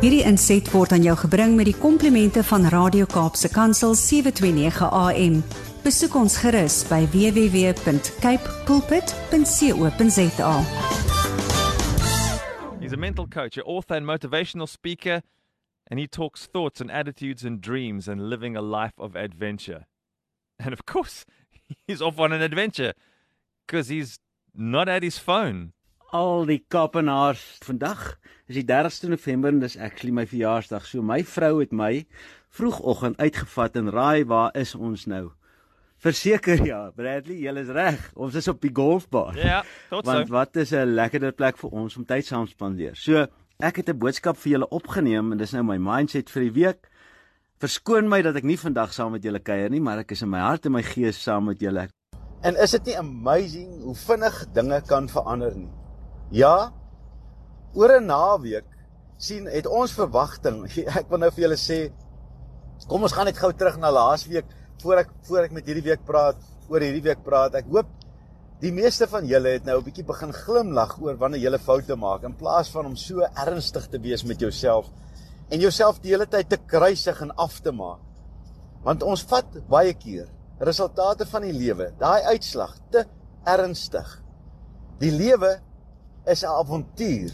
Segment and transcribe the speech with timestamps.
[0.00, 5.34] Hierdie inset word aan jou gebring met die komplimente van Radio Kaapse Kansel 729 AM.
[5.84, 10.54] Besoek ons gerus by www.cape pulpit.co.za.
[12.80, 15.20] He's a mental coach, an author, and motivational speaker,
[15.90, 19.84] and he talks thoughts and attitudes and dreams and living a life of adventure.
[20.58, 21.26] And of course,
[21.86, 22.94] he's off on an adventure
[23.66, 24.18] because he's
[24.56, 25.74] not at his phone.
[26.12, 28.16] Al die Kaapenaars vandag
[28.50, 30.86] is die 30ste November en dis actually my verjaarsdag.
[30.86, 32.06] So my vrou het my
[32.50, 35.30] vroegoggend uitgevat en raai waar is ons nou?
[36.00, 38.08] Verseker ja, Bradley, jy is reg.
[38.16, 39.36] Ons is op die golfbaan.
[39.38, 40.34] Ja, tot Want so.
[40.34, 42.96] wat is 'n lekkerder plek vir ons om tyd saam te spandeer.
[42.96, 43.26] So,
[43.60, 46.88] ek het 'n boodskap vir julle opgeneem en dis nou my mindset vir die week.
[47.60, 50.30] Verskoon my dat ek nie vandag saam met julle kuier nie, maar ek is in
[50.30, 51.88] my hart en my gees saam met julle.
[52.42, 55.79] En is dit nie amazing hoe vinnig dinge kan verander nie?
[56.30, 56.72] Ja.
[57.74, 58.66] Oor 'n naweek
[59.18, 60.64] sien het ons verwagting.
[61.00, 61.90] Ek wil nou vir julle sê
[62.88, 64.46] kom ons gaan net gou terug na laasweek
[64.82, 66.38] voor ek voor ek met hierdie week praat,
[66.70, 67.54] oor hierdie week praat.
[67.54, 67.90] Ek hoop
[68.62, 72.24] die meeste van julle het nou 'n bietjie begin glimlag oor wanneer julle foute maak
[72.24, 74.86] in plaas van om so ernstig te wees met jouself
[75.50, 78.00] en jouself die hele tyd te kruisig en af te maak.
[78.84, 80.28] Want ons vat baie keer
[80.60, 83.04] resultate van die lewe, daai uitslag te
[83.44, 84.22] ernstig.
[85.00, 85.60] Die lewe
[86.26, 87.32] is 'n avontuur,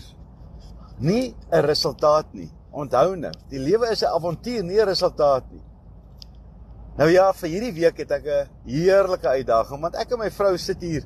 [0.98, 2.50] nie 'n resultaat nie.
[2.70, 5.62] Onthou nou, die lewe is 'n avontuur, nie 'n resultaat nie.
[6.96, 10.56] Nou ja, vir hierdie week het ek 'n heerlike uitdaging want ek en my vrou
[10.56, 11.04] sit hier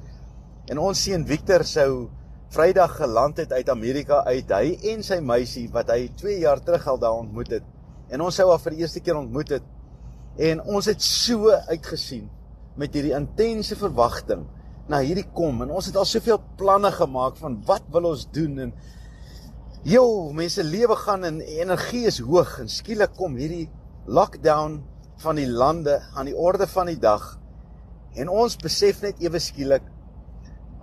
[0.68, 2.10] en ons seun Victor sou
[2.50, 6.88] Vrydag geland het uit Amerika uit, hy en sy meisie wat hy 2 jaar terug
[6.90, 7.66] al daar ontmoet het.
[8.10, 9.68] En ons sou haar vir die eerste keer ontmoet het.
[10.34, 12.26] En ons het so uitgesien
[12.74, 14.42] met hierdie intense verwagting
[14.90, 18.66] na hierdie kom en ons het al soveel planne gemaak van wat wil ons doen
[18.66, 18.74] en
[19.80, 23.70] Jo, mense lewe gaan en energie is hoog en skielik kom hierdie
[24.04, 24.74] lockdown
[25.22, 27.22] van die lande aan die orde van die dag.
[28.12, 29.86] En ons besef net ewe skielik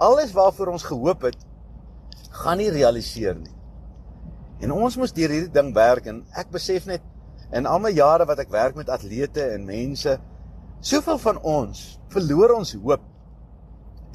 [0.02, 1.46] alles waarvoor ons gehoop het
[2.42, 3.54] gaan nie realiseer nie.
[4.66, 7.06] En ons moes deur hierdie ding werk en ek besef net
[7.54, 10.18] in al my jare wat ek werk met atlete en mense,
[10.82, 13.06] soveel van ons verloor ons hoop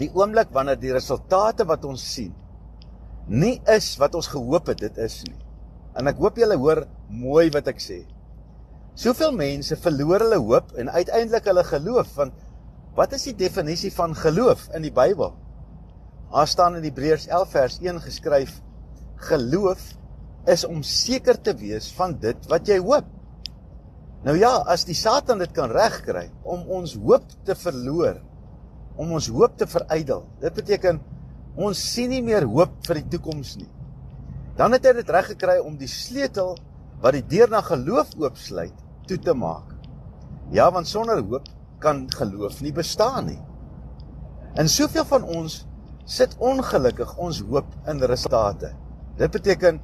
[0.02, 2.32] die oomblik wanneer die resultate wat ons sien
[3.28, 5.38] nie is wat ons gehoop het dit is nie.
[5.94, 8.02] En ek hoop julle hoor mooi wat ek sê.
[8.98, 12.34] Soveel mense verloor hulle hoop en uiteindelik hulle geloof want
[12.96, 15.32] wat is die definisie van geloof in die Bybel?
[16.32, 18.58] Daar staan in Hebreërs 11 vers 1 geskryf:
[19.28, 19.80] Geloof
[20.48, 23.06] is om seker te wees van dit wat jy hoop.
[24.26, 28.20] Nou ja, as die Satan dit kan regkry om ons hoop te verloor,
[28.96, 30.24] om ons hoop te verydel.
[30.42, 31.00] Dit beteken
[31.56, 33.70] ons sien nie meer hoop vir die toekoms nie.
[34.56, 36.56] Dan het hy dit reg gekry om die sleutel
[37.02, 38.74] wat die deur na geloof oopsluit
[39.08, 39.72] toe te maak.
[40.52, 41.48] Ja, want sonder hoop
[41.82, 43.40] kan geloof nie bestaan nie.
[44.54, 45.62] En soveel van ons
[46.04, 48.72] sit ongelukkig ons hoop in resultate.
[49.18, 49.80] Dit beteken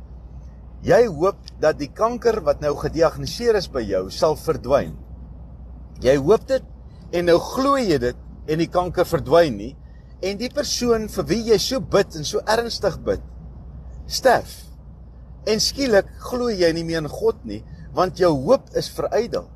[0.84, 4.94] jy hoop dat die kanker wat nou gediagnoseer is by jou sal verdwyn.
[6.04, 6.64] Jy hoop dit
[7.18, 9.74] en nou glo jy dit en die kanker verdwyn nie
[10.24, 13.22] en die persoon vir wie jy so bid en so ernstig bid
[14.08, 14.64] sterf.
[15.46, 17.62] En skielik glo jy nie meer in God nie
[17.94, 19.46] want jou hoop is verydel.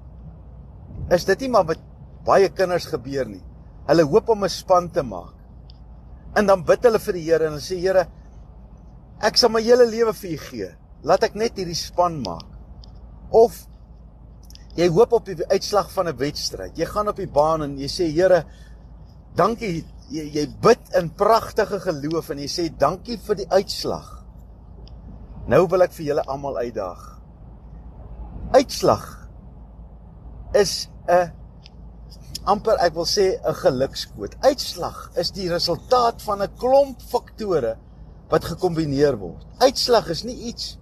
[1.12, 1.82] Is dit nie maar wat
[2.26, 3.42] baie kinders gebeur nie?
[3.88, 5.34] Hulle hoop om 'n span te maak.
[6.36, 8.06] En dan bid hulle vir die Here en hulle sê Here,
[9.20, 10.70] ek sal my hele lewe vir U gee.
[11.04, 12.46] Laat ek net hierdie span maak.
[13.30, 13.66] Of
[14.76, 16.78] jy hoop op die uitslag van 'n wedstryd.
[16.78, 18.44] Jy gaan op die baan en jy sê Here,
[19.38, 19.84] dankie.
[20.12, 24.10] Jy, jy bid in pragtige geloof en jy sê dankie vir die uitslag.
[25.48, 27.06] Nou wil ek vir julle almal uitdaag.
[28.52, 29.06] Uitslag
[30.52, 31.32] is 'n
[32.44, 34.36] amper ek wil sê 'n gelukskoot.
[34.44, 37.78] Uitslag is die resultaat van 'n klomp faktore
[38.28, 39.46] wat gekombineer word.
[39.58, 40.78] Uitslag is nie iets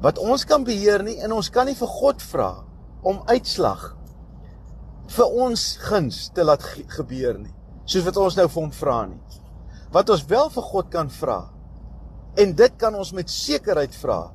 [0.00, 2.64] wat ons kan beheer nie en ons kan nie vir God vra
[3.02, 3.94] om uitslag
[5.16, 7.54] vir ons guns te laat ge gebeur nie,
[7.88, 9.20] soos wat ons nou vir hom vra nie.
[9.94, 11.40] Wat ons wel vir God kan vra
[12.38, 14.28] en dit kan ons met sekerheid vra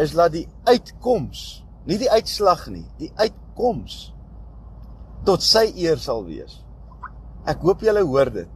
[0.00, 4.10] is laat die uitkoms, nie die uitslag nie, die uitkoms
[5.28, 6.60] tot sy eer sal wees.
[7.46, 8.50] Ek hoop julle hoor dit.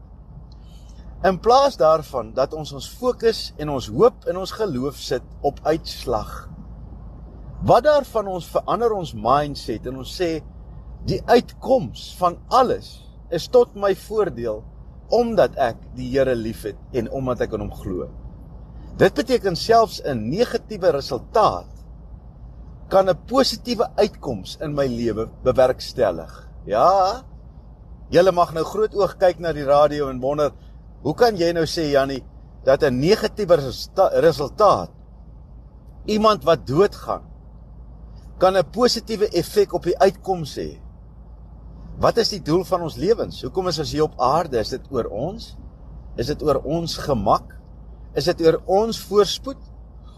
[1.26, 5.60] In plaas daarvan dat ons ons fokus en ons hoop en ons geloof sit op
[5.68, 6.32] uitslag.
[7.68, 10.38] Wat daarvan ons verander ons mindset en ons sê
[11.08, 14.62] die uitkoms van alles is tot my voordeel
[15.10, 18.08] omdat ek die Here liefhet en omdat ek aan hom glo.
[18.98, 21.70] Dit beteken selfs 'n negatiewe resultaat
[22.88, 26.48] kan 'n positiewe uitkoms in my lewe bewerkstellig.
[26.66, 27.22] Ja.
[28.10, 30.52] Julle mag nou groot oog kyk na die radio en wonder,
[31.02, 32.24] hoe kan jy nou sê Jannie
[32.64, 33.56] dat 'n negatiewe
[34.20, 34.90] resultaat
[36.06, 37.22] iemand wat doodgaan
[38.38, 40.89] kan 'n positiewe effek op die uitkoms hê?
[42.00, 43.42] Wat is die doel van ons lewens?
[43.44, 44.56] Hoekom is ons hier op aarde?
[44.56, 45.50] Is dit oor ons?
[46.16, 47.52] Is dit oor ons gemak?
[48.16, 49.60] Is dit oor ons voorspoed?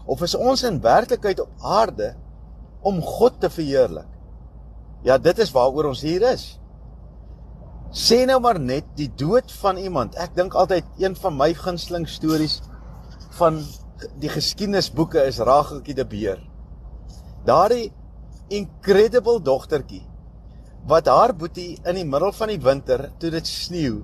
[0.07, 2.13] Of is ons in werklikheid op aarde
[2.87, 4.07] om God te verheerlik.
[5.03, 6.45] Ja, dit is waaroor ons hier is.
[7.91, 10.15] Sê nou maar net die dood van iemand.
[10.15, 12.61] Ek dink altyd een van my gunsteling stories
[13.35, 13.59] van
[14.23, 16.39] die geskiedenisboeke is Rageltjie die beer.
[17.47, 17.91] Daardie
[18.51, 20.05] incredible dogtertjie
[20.87, 24.03] wat haar boetie in die middel van die winter toe dit sneeu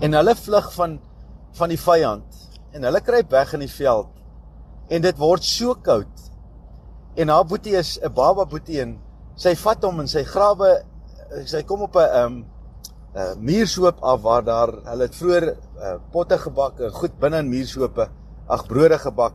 [0.00, 0.98] en hulle vlug van
[1.58, 2.42] van die vyand
[2.74, 4.10] en hulle kruip weg in die veld
[4.90, 6.24] en dit word so koud
[7.14, 8.98] En haar boetie is 'n baba boetie en
[9.36, 10.70] sy vat hom en sy grawe
[11.46, 12.44] sy kom op 'n ehm um,
[13.14, 17.38] 'n uh, muursoop af waar daar hulle het vroeër uh, potte gebak en goed binne
[17.38, 18.08] in muursope
[18.48, 19.34] ag brode gebak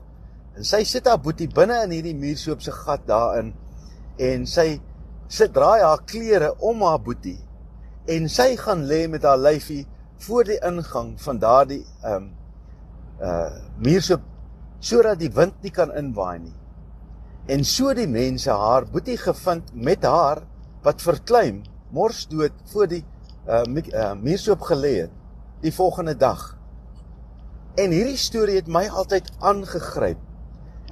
[0.56, 3.54] en sy sit haar boetie binne in hierdie muursoop se gat daarin
[4.18, 4.82] en sy
[5.30, 7.38] sit draai haar klere om haar boetie
[8.10, 9.86] en sy gaan lê met haar lyfie
[10.26, 12.30] voor die ingang van daardie ehm um,
[13.20, 13.52] uh
[13.84, 14.24] muursoop
[14.80, 16.56] sodat die wind nie kan inwaai nie
[17.50, 20.44] En so die mense haar boetie gevind met haar
[20.86, 21.64] wat verkleim
[21.96, 23.02] mors dood voor die
[23.50, 25.16] uh, uh muursoop gelê het
[25.64, 26.44] die volgende dag.
[27.76, 30.22] En hierdie storie het my altyd aangegryp.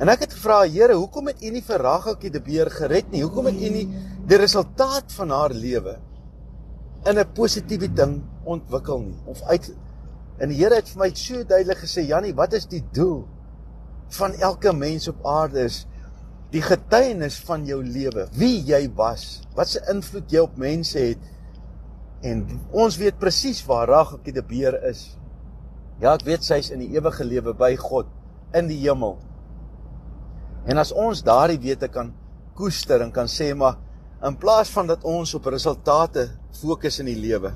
[0.02, 3.22] En ek het gevra, Here, hoekom het U nie vir Rageltjie die beer gered nie?
[3.22, 3.86] Hoekom het U nie
[4.28, 5.98] die resultaat van haar lewe
[7.08, 9.20] in 'n positiewe ding ontwikkel nie?
[9.26, 9.72] Of uit
[10.38, 13.24] En die Here het vir my so duidelik gesê, Jannie, wat is die doel
[14.18, 15.82] van elke mens op aarde is
[16.54, 21.24] die getuienis van jou lewe, wie jy was, wat se invloed jy op mense het.
[22.24, 25.10] En ons weet presies waar Rageltjie die beer is.
[26.00, 28.08] Ja, ek weet sy's in die ewige lewe by God
[28.56, 29.18] in die hemel.
[30.70, 32.14] En as ons daardie wete kan
[32.58, 33.82] koester en kan sê maar
[34.24, 36.30] in plaas van dat ons op resultate
[36.62, 37.52] fokus in die lewe,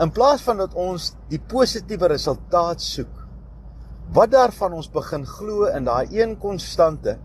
[0.00, 3.22] in plaas van dat ons die positiewe resultaat soek,
[4.12, 7.16] wat daarvan ons begin glo in daai een konstante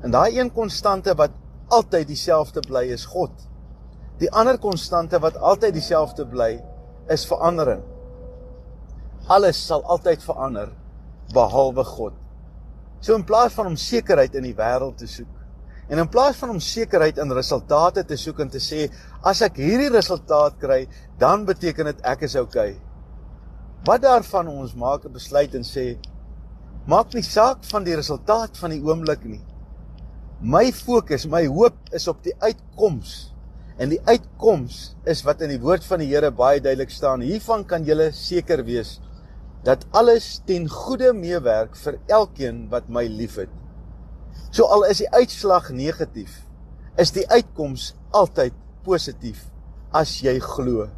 [0.00, 1.30] En daai een konstante wat
[1.68, 3.32] altyd dieselfde bly is God.
[4.20, 6.54] Die ander konstante wat altyd dieselfde bly
[7.12, 7.82] is verandering.
[9.28, 10.72] Alles sal altyd verander
[11.34, 12.16] behalwe God.
[13.00, 15.36] So in plaas van om sekerheid in die wêreld te soek
[15.90, 18.86] en in plaas van om sekerheid in resultate te soek en te sê
[19.26, 20.84] as ek hierdie resultaat kry,
[21.18, 22.76] dan beteken dit ek is oukei.
[23.84, 25.98] Wat daarvan ons maak 'n besluit en sê
[26.86, 29.42] maak nie saak van die resultaat van die oomblik nie.
[30.40, 33.34] My fokus, my hoop is op die uitkoms.
[33.80, 37.20] En die uitkoms is wat in die woord van die Here baie duidelik staan.
[37.20, 39.00] Hiervan kan jy seker wees
[39.64, 43.59] dat alles ten goeie meewerk vir elkeen wat my liefhet.
[44.50, 46.42] So al is die uitslag negatief,
[46.98, 48.54] is die uitkoms altyd
[48.84, 49.46] positief
[49.92, 50.88] as jy glo.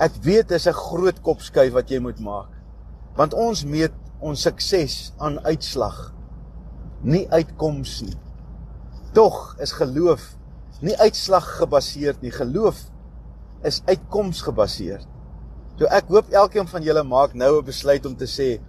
[0.00, 2.50] Ek weet dis 'n groot kopskuif wat jy moet maak.
[3.16, 6.12] Want ons meet ons sukses aan uitslag,
[7.02, 8.16] nie uitkoms nie.
[9.12, 10.36] Tog is geloof
[10.80, 12.30] nie uitslag gebaseerd nie.
[12.30, 12.78] Geloof
[13.62, 15.06] is uitkoms gebaseerd.
[15.78, 18.60] So ek hoop elkeen van julle maak nou 'n besluit om te sê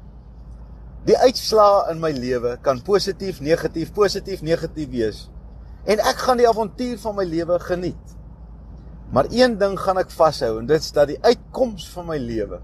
[1.05, 5.29] die uitslae in my lewe kan positief, negatief, positief, negatief wees.
[5.89, 8.17] En ek gaan die avontuur van my lewe geniet.
[9.11, 12.61] Maar een ding gaan ek vashou en dit is dat die uitkoms van my lewe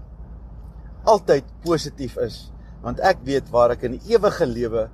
[1.08, 2.48] altyd positief is,
[2.84, 4.88] want ek weet waar ek in die ewige lewe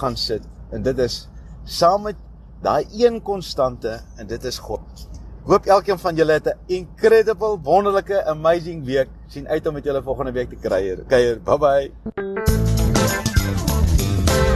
[0.00, 1.26] gaan sit en dit is
[1.68, 2.16] saam met
[2.64, 5.06] daai een konstante en dit is God.
[5.48, 9.08] Hoop elkeen van julle het 'n incredible, wonderlike, amazing week.
[9.28, 11.04] sien uit om met julle volgende week te kuier.
[11.06, 11.40] Kuier.
[11.42, 12.77] Bye bye.